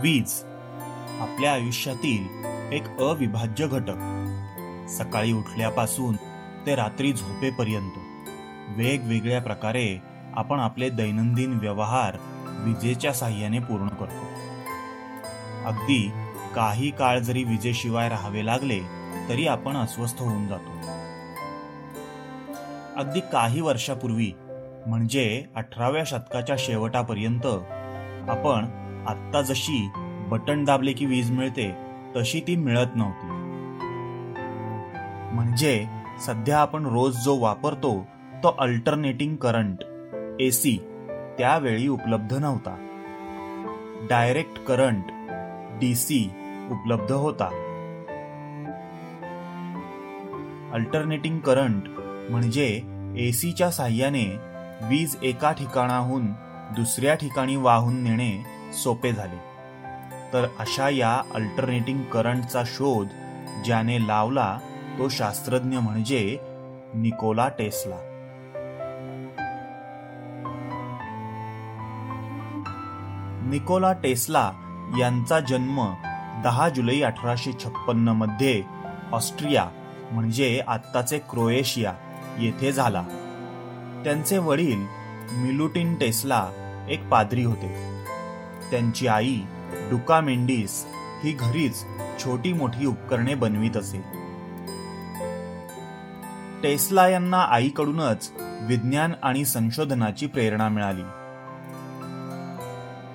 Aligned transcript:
वीज. 0.00 0.42
आपल्या 1.20 1.52
आयुष्यातील 1.52 2.44
एक 2.72 3.00
अविभाज्य 3.00 3.66
घटक. 3.66 3.96
सकाळी 4.88 5.32
उठल्यापासून 5.32 6.16
ते 6.66 6.74
रात्री 6.74 7.12
झोपेपर्यंत. 7.12 7.92
वेगवेगळ्या 8.76 9.40
प्रकारे 9.40 10.02
आपण 10.34 10.58
आपले 10.58 10.90
दैनंदिन 10.90 11.58
व्यवहार 11.58 12.16
विजेच्या 12.46 13.12
साह्याने 13.12 13.58
पूर्ण 13.58 13.88
करतो. 13.88 14.26
अगदी 15.68 16.10
काही 16.54 16.90
काळ 16.90 17.18
जरी 17.18 17.44
विजेशिवाय 17.44 18.08
राहावे 18.08 18.46
लागले 18.46 18.80
तरी 19.28 19.46
आपण 19.46 19.76
अस्वस्थ 19.76 20.22
होऊन 20.22 20.48
जातो. 20.48 20.90
अगदी 22.96 23.20
काही 23.32 23.60
वर्षापूर्वी 23.60 24.32
म्हणजे 24.86 25.44
अठराव्या 25.56 26.04
शतकाच्या 26.06 26.56
शेवटापर्यंत 26.58 27.46
आपण 28.30 28.79
आत्ता 29.08 29.42
जशी 29.42 29.90
बटन 30.28 30.64
दाबले 30.64 30.92
की 30.92 31.06
वीज 31.06 31.30
मिळते 31.30 31.74
तशी 32.16 32.40
ती 32.40 32.56
मिळत 32.56 32.96
नव्हती. 32.96 33.26
म्हणजे 35.34 35.86
सध्या 36.26 36.58
आपण 36.58 36.86
रोज 36.86 37.16
जो 37.16 37.38
वापरतो 37.38 38.06
तो 38.42 38.54
अल्टरनेटिंग 38.58 39.36
करंट 39.36 39.84
एसी 40.40 40.76
त्यावेळी 41.38 41.88
उपलब्ध 41.88 42.34
नव्हता. 42.34 42.76
डायरेक्ट 44.10 44.58
करंट 44.58 45.10
डीसी 45.80 46.30
उपलब्ध 46.70 47.12
होता. 47.12 47.48
अल्टरनेटिंग 50.72 51.38
करंट 51.38 51.82
म्हणजे 52.30 52.82
एसीच्या 53.16 53.70
साह्याने 53.70 54.24
वीज 54.82 55.16
एका 55.22 55.52
ठिकाणाहून 55.52 56.26
दुसऱ्या 56.76 57.14
ठिकाणी 57.14 57.56
वाहून 57.56 58.02
नेणे 58.02 58.59
सोपे 58.72 59.12
झाले. 59.12 59.50
तर 60.32 60.46
अशा 60.58 60.88
या 60.88 61.22
अल्टरनेटिंग 61.34 62.02
करंटचा 62.02 62.62
शोध 62.66 63.08
ज्याने 63.64 64.06
लावला 64.06 64.58
तो 64.98 65.08
शास्त्रज्ञ 65.08 65.76
म्हणजे 65.78 66.38
निकोला 66.94 67.48
टेस्ला. 67.48 67.96
निकोला 73.50 73.92
टेस्ला 73.92 74.52
यांचा 74.98 75.40
जन्म 75.40 75.94
दहा 76.44 76.68
जुलै 76.68 77.00
अठराशे 77.00 77.52
छप्पन्नमध्ये 77.52 78.62
ऑस्ट्रिया 79.12 79.66
म्हणजे 80.12 80.62
आत्ताचे 80.68 81.18
क्रोएशिया 81.18 81.92
येथे 82.38 82.72
झाला. 82.72 83.02
त्यांचे 84.04 84.38
वडील 84.38 84.86
मिलुटिन 85.32 85.94
टेस्ला 85.94 86.48
एक 86.88 87.08
पादरी 87.08 87.44
होते. 87.44 87.99
त्यांची 88.70 89.06
आई 89.06 89.38
डुका 89.90 90.20
मेंडिस 90.20 90.84
ही 91.24 91.32
घरीच 91.32 91.84
छोटी 92.24 92.52
मोठी 92.52 92.86
उपकरणे 92.86 93.34
बनवीत 93.34 93.76
असे. 93.76 93.98
टेस्ला 96.62 97.08
यांना 97.08 97.38
आईकडूनच 97.38 98.32
विज्ञान 98.62 99.12
आणि 99.22 99.44
संशोधनाची 99.44 100.26
प्रेरणा 100.26 100.68
मिळाली. 100.68 101.02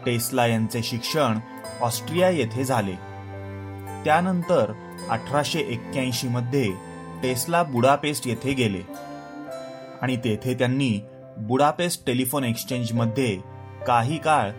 टेस्ला 0.05 0.47
यांचे 0.47 0.83
शिक्षण 0.83 1.39
ऑस्ट्रिया 1.81 2.29
येथे 2.29 2.63
झाले. 2.63 2.93
त्यानंतर 4.05 4.71
अठराशे 5.09 5.59
एक्क्याऐंशी 5.59 6.27
मध्ये 6.27 6.71
टेस्ला 7.23 7.63
बुडापेस्ट 7.63 8.27
येथे 8.27 8.53
गेले 8.53 8.81
आणि 10.01 10.17
तेथे 10.17 10.53
त्यांनी 10.53 11.01
बुडापेस्ट 11.37 12.05
टेलिफोन 12.05 12.43
एक्सचेंजमध्ये 12.43 13.39
काही 13.87 14.17
काळ 14.17 14.51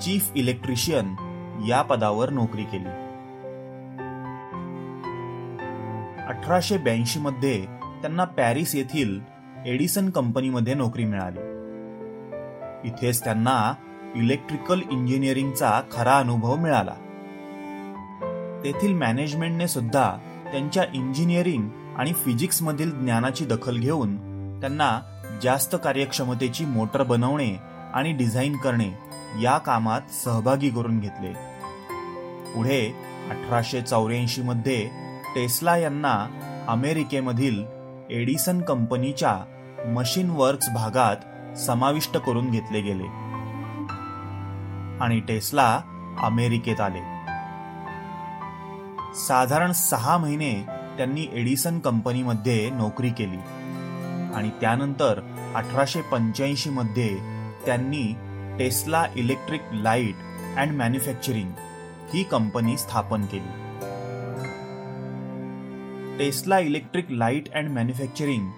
चीफ 0.00 0.30
इलेक्ट्रिशियन 0.34 1.14
या 1.68 1.82
पदावर 1.82 2.30
नोकरी 2.30 2.64
केली. 2.64 2.88
अठराशे 6.28 6.78
ब्याऐंशी 6.78 7.20
मध्ये 7.20 7.66
त्यांना 8.02 8.24
पॅरिस 8.24 8.74
येथील 8.74 9.20
एडिसन 9.66 10.10
कंपनीमध्ये 10.10 10.74
नोकरी 10.74 11.04
मिळाली. 11.04 11.40
इथेच 12.88 13.24
त्यांना 13.24 13.74
इलेक्ट्रिकल 14.14 14.80
इंजिनिअरिंगचा 14.90 15.80
खरा 15.92 16.18
अनुभव 16.18 16.56
मिळाला. 16.56 16.94
तेथील 18.64 18.92
मॅनेजमेंटने 18.92 19.68
सुद्धा 19.68 20.18
त्यांच्या 20.52 20.84
इंजिनिअरिंग 20.94 21.68
आणि 21.98 22.12
फिजिक्समधील 22.12 22.90
ज्ञानाची 22.90 23.44
दखल 23.44 23.76
घेऊन 23.76 24.16
त्यांना 24.60 25.00
जास्त 25.42 25.76
कार्यक्षमतेची 25.84 26.64
मोटर 26.64 27.02
बनवणे 27.02 27.56
आणि 27.94 28.12
डिझाईन 28.12 28.56
करणे 28.56 29.07
या 29.42 29.58
कामात 29.58 30.00
सहभागी 30.24 30.70
करून 30.70 31.00
घेतले. 31.00 31.32
पुढे 32.54 32.94
अठराशे 33.30 33.82
चौऱ्याऐंशी 33.82 34.42
मध्ये 34.42 34.90
टेस्ला 35.34 35.76
यांना 35.76 36.26
अमेरिकेमधील 36.68 37.64
एडिसन 38.10 38.60
कंपनीच्या 38.60 39.36
मशीन 39.86 40.30
वर्क्स 40.30 40.68
भागात 40.68 41.16
समाविष्ट 41.58 42.16
करून 42.16 42.50
घेतले 42.50 42.80
गेले 42.80 43.06
आणि 45.04 45.20
टेस्ला 45.20 45.80
अमेरिकेत 46.18 46.80
आले. 46.80 47.00
साधारण 49.14 49.72
सहा 49.72 50.18
महिने 50.18 50.66
त्यांनी 50.96 51.26
एडिसन 51.32 51.78
कंपनीमध्ये 51.78 52.70
नोकरी 52.70 53.10
केली 53.10 53.38
आणि 54.34 54.50
त्यानंतर 54.60 55.20
अठराशे 55.54 56.00
पंच्याऐंशी 56.00 56.70
मध्ये 56.70 57.08
त्यांनी 57.66 58.14
Tesla 58.58 59.04
Electric 59.16 59.62
Light 59.72 60.16
and 60.58 60.72
Manufacturing 60.76 61.50
he 62.12 62.22
company 62.30 62.76
स्थापन 62.76 63.24
केली. 63.32 63.66
Tesla 66.18 66.58
Electric 66.58 67.10
Light 67.10 67.48
and 67.54 67.70
Manufacturing 67.70 68.48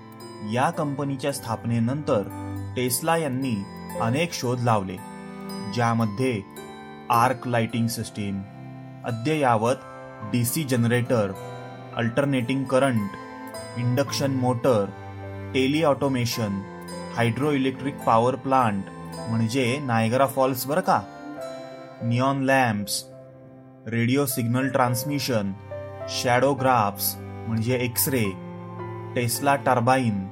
या 0.52 0.68
कंपनीच्या 0.70 1.32
स्थापनेनंतर 1.32 2.22
टेस्ला 2.76 3.16
यांनी 3.16 3.54
अनेक 4.00 4.32
शोध 4.32 4.60
लावले 4.64 4.96
ज्यामध्ये 5.74 6.40
आर्क 7.10 7.46
लाइटिंग 7.48 7.86
सिस्टीम 7.88 8.40
अद्ययावत 9.06 9.82
D 10.32 10.44
C 10.44 10.64
generator 10.64 11.32
alternating 11.96 12.64
current 12.64 13.78
induction 13.78 14.30
motor 14.36 14.84
tele 15.54 15.82
automation 15.82 16.60
hydro 17.16 17.52
electric 17.52 17.98
power 18.06 18.34
plant 18.36 18.84
म्हणजे 19.28 19.78
नायगरा 19.82 20.26
फॉल्स 20.26 20.66
बरं 20.66 20.80
का? 20.80 21.00
Neon 22.02 22.40
lamps 22.40 23.04
radio 23.86 24.26
signal 24.26 24.68
transmission 24.68 25.52
shadowgraphs 26.08 27.16
म्हणजे 27.18 27.74
X 27.74 28.08
ray 28.08 28.24
Tesla 29.14 29.56
turbine 29.56 30.28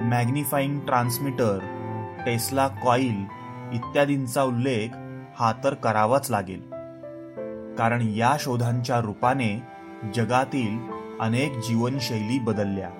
magnifying 0.00 0.80
transmitter 0.80 1.58
Tesla 2.26 2.68
coil 2.68 3.24
इत्यादींचा 3.72 4.42
उल्लेख 4.42 4.88
हा 5.36 5.52
तर 5.64 5.74
करावाच 5.74 6.30
लागेल. 6.30 6.62
कारण 7.78 8.08
या 8.14 8.36
शोधांच्या 8.40 9.00
रूपाने 9.00 9.62
जगातील 10.14 10.78
अनेक 11.20 11.58
जीवनशैली 11.58 12.38
बदलल्या 12.38 12.90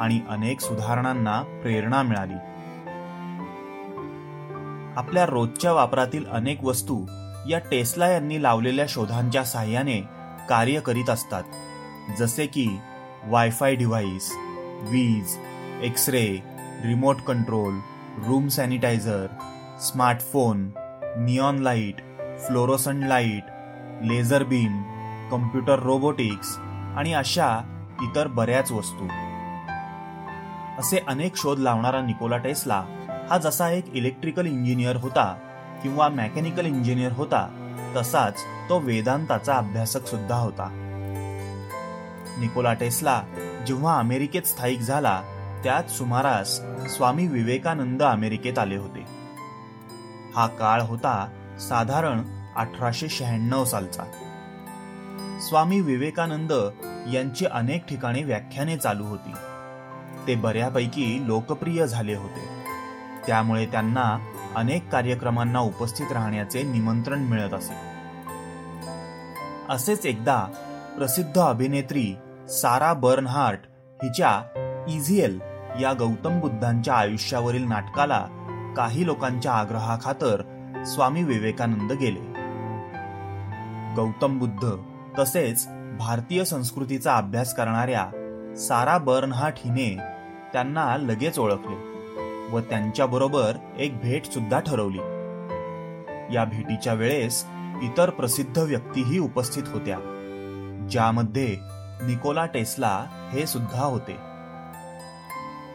आणि 0.00 0.20
अनेक 0.28 0.60
सुधारणांना 0.60 1.42
प्रेरणा 1.42 2.02
मिळाली. 2.02 2.34
आपल्या 4.96 5.26
रोजच्या 5.26 5.72
वापरातील 5.72 6.26
अनेक 6.26 6.64
वस्तू 6.64 7.06
या 7.48 7.58
टेस्ला 7.58 8.08
यांनी 8.08 8.42
लावलेल्या 8.42 8.84
शोधांच्या 8.88 9.44
साह्याने 9.44 10.00
कार्य 10.48 10.80
करीत 10.80 11.10
असतात. 11.10 11.42
जसे 12.18 12.46
की 12.46 12.78
वायफाय 13.24 13.74
डिव्हाइस 13.74 14.32
वीज 14.82 15.36
X 15.82 16.08
ray 16.08 16.26
remote 16.84 17.16
control 17.16 17.78
room 18.26 18.48
sanitiser 18.48 19.26
smartphone 19.80 20.70
neon 21.16 21.58
light 21.58 21.96
fluorescent 22.38 23.02
light 23.02 23.44
laser 24.04 24.42
beam 24.42 24.82
computer 25.30 25.78
robotics 25.78 26.56
आणि 26.96 27.14
अशा 27.14 27.58
इतर 28.02 28.26
बऱ्याच 28.26 28.72
वस्तू. 28.72 29.06
असे 30.78 31.04
अनेक 31.08 31.36
शोध 31.36 31.58
लावणारा 31.58 32.02
निकोला 32.02 32.36
टेस्ला 32.36 32.84
हा 33.30 33.38
जसा 33.38 33.68
एक 33.68 33.84
इलेक्ट्रिकल 33.94 34.46
इंजिनियर 34.46 34.96
होता 34.96 35.24
किंवा 35.82 36.08
मेकॅनिकल 36.08 36.66
इंजिनियर 36.66 37.12
होता 37.12 37.46
तसाच 37.96 38.34
तो 38.68 38.78
वेदांताचा 38.78 39.54
अभ्यासक 39.54 40.06
सुद्धा 40.06 40.36
होता. 40.36 40.68
निकोला 42.38 42.74
टेस्ला 42.74 43.22
जेव्हा 43.66 43.98
अमेरिकेत 43.98 44.42
स्थायिक 44.42 44.80
झाला 44.80 45.22
त्यात 45.64 45.90
सुमारास 45.90 46.60
स्वामी 46.88 47.26
विवेकानंद 47.26 48.02
अमेरिकेत 48.02 48.58
आले 48.58 48.76
होते. 48.76 49.06
हा 50.36 50.46
काळ 50.46 50.80
होता 50.80 51.28
साधारण 51.60 52.22
अठराशे 52.56 53.08
शहाण्णव 53.08 53.64
सालचा. 53.64 54.04
स्वामी 55.48 55.80
विवेकानंद 55.80 56.52
यांची 57.14 57.46
अनेक 57.46 57.86
ठिकाणी 57.86 58.22
व्याख्याने 58.22 58.76
चालू 58.76 59.04
होती. 59.04 59.32
ते 60.26 60.34
बऱ्यापैकी 60.34 61.26
लोकप्रिय 61.26 61.86
झाले 61.86 62.14
होते. 62.14 62.64
त्यामुळे 63.26 63.66
त्यांना 63.66 64.18
अनेक 64.56 64.88
कार्यक्रमांना 64.88 65.58
उपस्थित 65.58 66.12
राहण्याचे 66.12 66.62
निमंत्रण 66.62 67.18
मिळत 67.18 67.54
असे. 67.54 67.94
असेच 69.68 70.06
एकदा 70.06 70.44
प्रसिद्ध 70.98 71.40
अभिनेत्री 71.40 72.14
सारा 72.48 72.92
बर्नहार्ट 72.92 73.60
हिच्या 74.02 74.42
इझिएल 74.88 75.40
या 75.80 75.92
गौतम 75.92 76.40
बुद्धांच्या 76.40 76.94
आयुष्यावरील 76.94 77.68
नाटकाला 77.68 78.26
काही 78.76 79.06
लोकांच्या 79.06 79.52
आग्रहाखातर 79.52 80.42
स्वामी 80.86 81.22
विवेकानंद 81.22 81.92
गेले. 81.92 82.34
गौतम 83.96 84.38
बुद्ध 84.38 84.70
तसेच 85.18 85.68
भारतीय 85.98 86.44
संस्कृतीचा 86.44 87.16
अभ्यास 87.16 87.54
करणाऱ्या 87.54 88.06
सारा 88.56 88.98
बर्नहार्ट 88.98 89.54
हिने 89.56 89.96
त्यांना 90.52 90.96
लगेच 90.96 91.38
ओळखले. 91.38 91.93
व 92.50 92.60
त्यांच्याबरोबर 92.60 93.56
एक 93.78 94.00
भेट 94.00 94.24
सुद्धा 94.24 94.60
ठरवली. 94.60 94.98
या 96.34 96.44
भेटीच्या 96.44 96.92
वेळेस 96.92 97.44
इतर 97.82 98.10
प्रसिद्ध 98.10 98.58
व्यक्तीही 98.58 99.18
उपस्थित 99.18 99.62
होत्या 99.66 99.98
ज्यामध्ये 100.90 101.56
निकोला 102.02 102.46
टेस्ला 102.46 103.04
हे 103.32 103.46
सुद्धा 103.46 103.84
होते. 103.84 104.16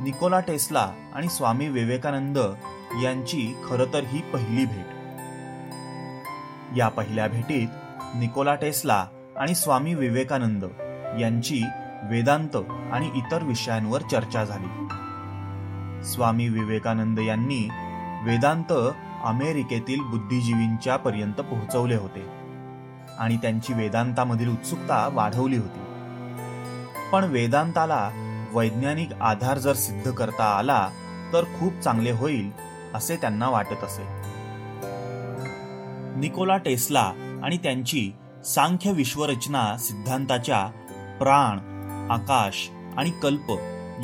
निकोला 0.04 0.40
टेस्ला 0.40 0.92
आणि 1.14 1.30
स्वामी 1.30 1.68
विवेकानंद 1.68 2.38
यांची 3.04 3.56
खर 3.70 3.86
तर 3.94 4.04
ही 4.04 4.22
पहिली 4.22 4.66
भेट. 4.66 4.86
या 6.78 6.88
पहिल्या 6.88 7.28
भेटीत 7.28 7.68
निकोला 8.16 8.56
टेस्ला 8.56 9.06
आणि 9.38 9.56
स्वामी 9.56 9.94
विवेकानंद 9.94 10.66
यांची 11.20 11.62
वेदांत 12.04 12.56
आणि 12.92 13.10
इतर 13.16 13.44
विषयांवर 13.44 14.02
चर्चा 14.02 14.44
झाली. 14.44 14.99
स्वामी 16.04 16.50
विवेकानंद 16.50 17.20
यांनी 17.20 17.70
वेदांत 18.24 18.74
अमेरिकेतील 19.24 20.02
बुद्धिजीवींच्या 20.02 20.98
पर्यंत 20.98 21.34
पोहोचवले 21.34 21.96
होते. 21.96 22.28
आणि 23.20 23.38
त्यांची 23.38 23.74
वेदांतामधील 23.74 24.52
उत्सुकता 24.52 25.10
वाढवली 25.14 25.58
होती. 25.58 25.80
पण 27.12 27.24
वेदांताला 27.24 28.10
वैज्ञानिक 28.54 29.14
आधार 29.14 29.58
जर 29.58 29.74
सिद्ध 29.74 30.12
करता 30.12 30.44
आला 30.44 30.90
तर 31.34 31.44
खूप 31.44 31.80
चांगले 31.80 32.12
होईल 32.12 32.52
असे 32.94 33.16
त्यांना 33.16 33.50
वाटत 33.50 33.84
असे. 33.84 34.04
निकोला 36.20 36.58
टेस्ला 36.58 37.12
आणि 37.44 37.58
त्यांची 37.58 38.12
सांख्य 38.46 38.92
विश्वरचना 38.92 39.78
सिद्धांताच्या 39.78 40.66
प्राण 41.20 41.60
आकाश 42.12 42.70
आणि 42.98 43.12
कल्प 43.12 43.52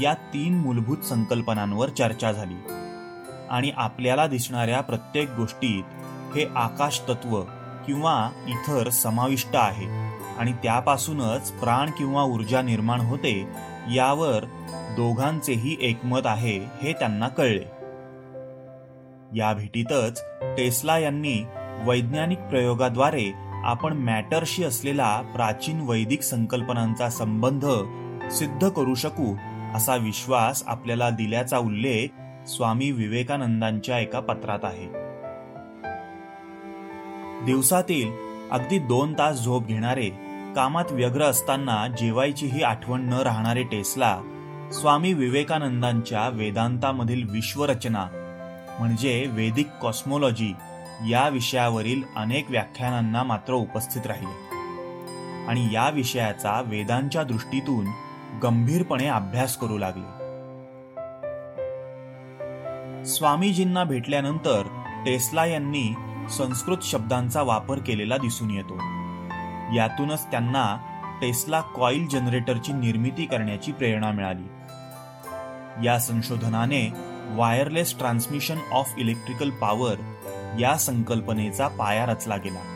या 0.01 0.13
तीन 0.13 0.55
मूलभूत 0.55 0.97
संकल्पनांवर 0.97 1.89
चर्चा 1.89 2.31
झाली. 2.31 2.55
आणि 3.49 3.71
आपल्याला 3.77 4.27
दिसणाऱ्या 4.27 4.81
प्रत्येक 4.81 5.29
गोष्टीत 5.29 5.83
हे 6.37 6.45
आकाश 6.55 7.01
तत्व 7.09 7.41
किंवा 7.85 8.29
इथर 8.47 8.89
समाविष्ट 8.89 9.49
आहे 9.53 9.85
आणि 10.37 10.53
त्यापासूनच 10.53 11.51
प्राण 11.51 11.89
किंवा 11.89 12.23
ऊर्जा 12.23 12.61
निर्माण 12.61 12.99
होते 12.99 13.47
यावर 13.93 14.43
दोघांचेही 14.71 15.77
एकमत 15.81 16.25
आहे 16.25 16.59
हे 16.81 16.93
त्यांना 16.93 17.27
कळले. 17.27 17.75
या 19.35 19.53
भेटीतच 19.53 20.23
टेस्ला 20.41 20.97
यांनी 20.97 21.45
वैज्ञानिक 21.85 22.39
प्रयोगाद्वारे 22.39 23.33
आपण 23.65 23.93
मॅटरशी 23.93 24.63
असलेला 24.63 25.21
प्राचीन 25.21 25.81
वैदिक 25.81 26.21
संकल्पनांचा 26.21 27.09
संबंध 27.09 27.65
सिद्ध 28.31 28.69
करू 28.69 28.95
शकू 28.95 29.35
असा 29.73 29.95
विश्वास 29.95 30.63
आपल्याला 30.67 31.09
दिल्याचा 31.09 31.57
उल्लेख 31.57 32.07
स्वामी 32.47 32.91
विवेकानंदांच्या 32.91 33.99
एका 33.99 34.19
पत्रात 34.19 34.59
आहे. 34.63 35.05
दिवसातील 37.45 38.11
अगदी 38.51 38.79
दोन 38.79 39.13
तास 39.13 39.43
झोप 39.43 39.67
घेणारे 39.67 40.09
कामात 40.55 40.85
व्यग्र 40.91 41.21
असताना 41.21 41.87
जेवायचीही 41.87 42.63
आठवण 42.63 43.01
न 43.01 43.13
राहणारे 43.13 43.63
टेस्ला 43.63 44.21
स्वामी 44.73 45.13
विवेकानंदांच्या 45.13 46.29
वेदांतामधील 46.29 47.29
विश्वरचना 47.29 48.07
म्हणजे 48.79 49.27
वेदिक 49.29 49.67
कॉस्मोलॉजी 49.81 50.53
या 51.09 51.29
विषयावरील 51.29 52.03
अनेक 52.15 52.51
व्याख्यानांना 52.51 53.23
मात्र 53.23 53.53
उपस्थित 53.53 54.07
राहिले. 54.07 54.55
आणि 55.47 55.67
या 55.71 55.89
विषयाचा 55.89 56.61
वेदांच्या 56.65 57.23
दृष्टीतून 57.23 57.85
गंभीरपणे 58.45 59.07
अभ्यास 59.07 59.57
करू 59.57 59.77
लागले. 59.77 60.25
स्वामीजींना 63.05 63.83
भेटल्यानंतर 63.83 64.63
टेस्ला 65.05 65.45
यांनी 65.45 65.93
संस्कृत 66.29 66.77
शब्दांचा 66.81 67.41
वापर 67.41 67.77
केलेला 67.77 68.17
दिसून 68.17 68.51
येतो. 68.51 68.73
यातूनच 69.75 70.25
त्यांना 70.31 70.77
टेस्ला 71.21 71.61
कॉईल 71.61 72.07
जनरेटरची 72.07 72.73
निर्मिती 72.73 73.25
करण्याची 73.25 73.71
प्रेरणा 73.71 74.11
मिळाली. 74.11 74.47
या 75.87 75.99
संशोधनाने 75.99 76.93
wireless 77.29 77.97
transmission 77.97 78.57
of 78.71 78.93
electrical 78.97 79.49
power 79.49 79.95
या 80.59 80.77
संकल्पनेचा 80.77 81.67
पाया 81.67 82.05
रचला 82.05 82.37
गेला. 82.37 82.71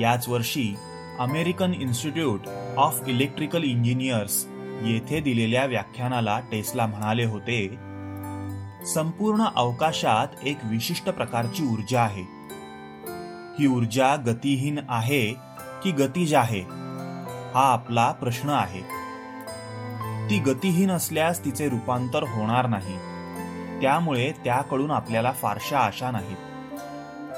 याच 0.00 0.28
वर्षी 0.28 0.76
American 1.18 1.74
Institute 1.74 2.40
of 2.76 3.00
Electrical 3.06 3.64
Engineers 3.64 4.46
येथे 4.82 5.20
दिलेल्या 5.20 5.64
व्याख्यानाला 5.64 6.40
टेस्ला 6.40 6.86
म्हणाले 6.86 7.24
होते 7.24 7.68
संपूर्ण 8.86 9.44
अवकाशात 9.56 10.26
एक 10.42 10.58
विशिष्ट 10.64 11.10
प्रकारची 11.10 11.64
ऊर्जा 11.64 12.02
आहे. 12.02 12.22
ही 13.58 13.66
ऊर्जा 13.66 14.16
गतिहीन 14.16 14.78
आहे 14.88 15.32
की 15.82 15.90
गतिज 15.90 16.34
आहे? 16.34 16.60
हा 17.54 17.72
आपला 17.72 18.12
प्रश्न 18.12 18.48
आहे. 18.48 18.80
ती 20.30 20.38
गतिहीन 20.38 20.90
असल्यास 20.90 21.44
तिचे 21.44 21.68
रूपांतर 21.68 22.22
होणार 22.22 22.66
नाही. 22.66 22.96
त्यामुळे 23.80 24.32
त्याकडून 24.44 24.90
आपल्याला 24.90 25.32
फारशा 25.32 25.78
आशा 25.78 26.10
नाहीत. 26.10 26.36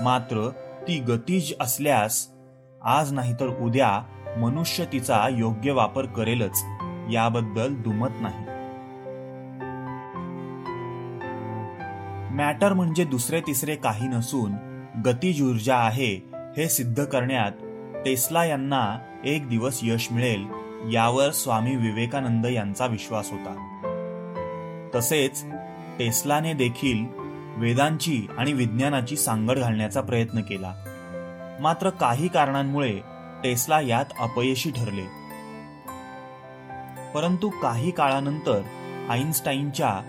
मात्र 0.03 0.51
ती 0.89 0.99
गतिज 0.99 1.53
असल्यास 1.61 2.30
आज 2.85 3.13
नाही 3.13 3.35
तर 3.35 3.47
उद्या 3.47 4.03
मनुष्य 4.39 4.85
तिचा 4.85 5.29
योग्य 5.31 5.73
वापर 5.73 6.07
करेलच 6.07 6.65
याबद्दल 7.11 7.75
दुमत 7.75 8.09
नाही. 8.21 8.45
मॅटर 12.35 12.73
म्हणजे 12.73 13.05
दुसरे 13.05 13.41
तिसरे 13.41 13.77
काही 13.77 14.09
नसून 14.09 14.53
गतिज 15.05 15.43
ऊर्जा 15.43 15.77
आहे 15.77 16.31
हे 16.57 16.69
सिद्ध 16.69 17.05
करण्यात 17.05 17.53
टेस्ला 18.05 18.45
यांना 18.45 18.99
एक 19.25 19.49
दिवस 19.49 19.81
यश 19.83 20.13
मिळेल 20.13 20.47
यावर 20.93 21.31
स्वामी 21.31 21.77
विवेकानंद 21.77 22.47
यांचा 22.47 22.87
विश्वास 22.87 23.31
होता. 23.31 23.67
तसेच 24.95 25.45
टेस्लाने 25.99 26.53
देखील 26.53 27.07
वेदांची 27.57 28.27
आणि 28.39 28.53
विज्ञानाची 28.53 29.17
सांगड 29.17 29.59
घालण्याचा 29.59 30.01
प्रयत्न 30.01 30.41
केला. 30.41 30.73
मात्र 31.61 31.91
काही 31.91 32.29
कारणांमुळे 32.29 33.01
टेस्ला 33.45 33.81
यात 33.81 34.05
अपयशी 34.19 34.71
ठरले. 34.71 35.03
परंतु 37.15 37.49
काही 37.49 37.91
काळानंतर 37.91 38.61
आईन्स्टाईनच्या 39.11 40.01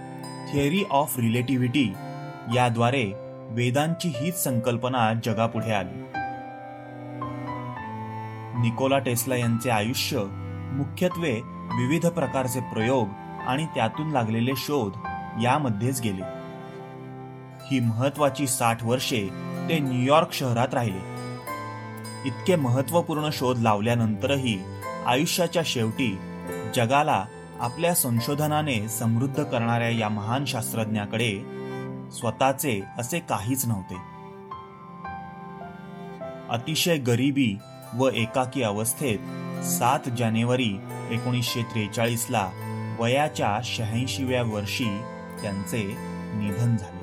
थिअरी 0.53 0.83
ऑफ 0.89 1.19
रिलेटिव्हिटी 1.19 1.93
याद्वारे 2.55 3.13
वेदांची 3.49 4.09
हीच 4.09 4.43
संकल्पना 4.43 5.13
जगापुढे 5.25 5.71
आली. 5.71 6.01
निकोला 8.61 8.99
टेस्ला 8.99 9.35
यांचे 9.35 9.69
आयुष्य 9.69 10.23
मुख्यत्वे 10.73 11.33
विविध 11.77 12.07
प्रकारचे 12.07 12.59
प्रयोग 12.59 13.07
आणि 13.47 13.65
त्यातून 13.65 14.09
लागलेले 14.09 14.51
शोध 14.57 14.91
यामध्येच 15.41 16.01
गेले. 16.01 16.23
ही 17.71 17.79
महत्वाची 17.79 18.47
साठ 18.47 18.83
वर्षे 18.83 19.29
ते 19.69 19.79
न्यूयॉर्क 19.79 20.33
शहरात 20.33 20.73
राहिले. 20.73 21.10
इतके 22.25 22.55
महत्त्वपूर्ण 22.55 23.29
शोध 23.33 23.59
लावल्यानंतरही 23.59 24.59
आयुष्याच्या 25.05 25.63
शेवटी 25.65 26.17
जगाला 26.75 27.25
आपल्या 27.59 27.95
संशोधनाने 27.95 28.89
समृद्ध 28.89 29.43
करणाऱ्या 29.43 29.89
या 29.89 30.09
महान 30.09 30.45
शास्त्रज्ञाकडे 30.45 31.31
स्वतःचे 32.11 32.81
असे 32.97 33.19
काहीच 33.19 33.65
नव्हते. 33.65 33.97
अतिशय 36.49 36.97
गरिबी 36.97 37.57
व 37.93 38.09
एकाकी 38.09 38.63
अवस्थेत 38.63 39.19
सात 39.65 40.09
जानेवारी 40.17 40.77
एकोणीसशे 41.11 41.61
त्रेचाळीस 41.61 42.27
ला 42.29 42.49
वयाच्या 42.99 43.59
शहाऐंशीव्या 43.63 44.43
वर्षी 44.43 45.01
त्यांचे 45.41 45.95
निधन 46.33 46.75
झाले. 46.77 47.00